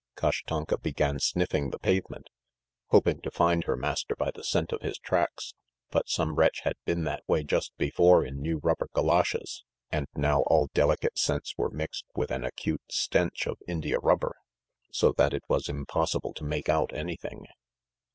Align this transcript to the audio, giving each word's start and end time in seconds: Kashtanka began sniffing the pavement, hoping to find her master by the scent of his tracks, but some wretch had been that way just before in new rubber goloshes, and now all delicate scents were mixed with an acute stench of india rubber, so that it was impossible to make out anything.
Kashtanka 0.15 0.79
began 0.81 1.19
sniffing 1.19 1.69
the 1.69 1.77
pavement, 1.77 2.31
hoping 2.87 3.21
to 3.21 3.29
find 3.29 3.65
her 3.65 3.75
master 3.77 4.15
by 4.15 4.31
the 4.31 4.43
scent 4.43 4.71
of 4.73 4.81
his 4.81 4.97
tracks, 4.97 5.53
but 5.91 6.09
some 6.09 6.33
wretch 6.37 6.61
had 6.61 6.73
been 6.85 7.03
that 7.03 7.21
way 7.27 7.43
just 7.43 7.71
before 7.77 8.25
in 8.25 8.41
new 8.41 8.57
rubber 8.57 8.89
goloshes, 8.93 9.63
and 9.91 10.07
now 10.15 10.41
all 10.47 10.71
delicate 10.73 11.19
scents 11.19 11.53
were 11.55 11.69
mixed 11.69 12.05
with 12.15 12.31
an 12.31 12.43
acute 12.43 12.81
stench 12.89 13.45
of 13.45 13.59
india 13.67 13.99
rubber, 13.99 14.35
so 14.89 15.11
that 15.15 15.35
it 15.35 15.43
was 15.47 15.69
impossible 15.69 16.33
to 16.33 16.43
make 16.43 16.67
out 16.67 16.91
anything. 16.95 17.45